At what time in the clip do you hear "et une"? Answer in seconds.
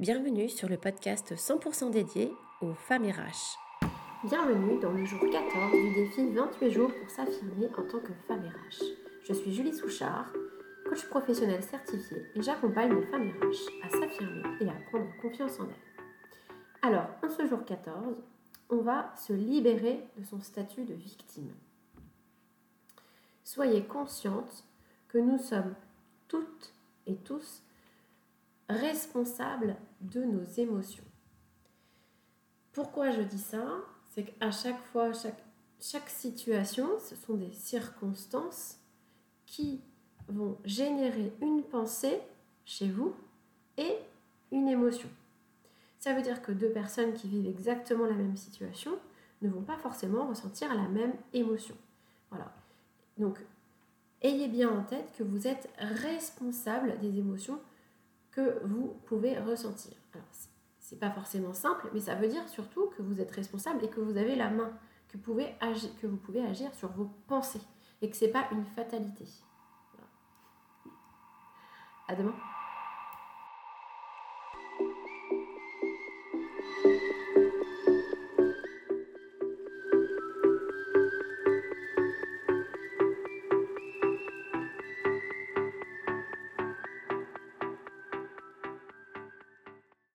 43.76-44.68